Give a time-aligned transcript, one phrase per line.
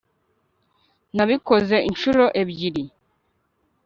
[1.15, 2.83] nabikoze inshuro ebyiri